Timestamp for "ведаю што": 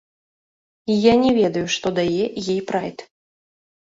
1.39-1.91